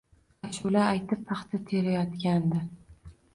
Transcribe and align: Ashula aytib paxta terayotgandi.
Ashula 0.47 0.79
aytib 0.93 1.21
paxta 1.33 1.61
terayotgandi. 1.67 2.65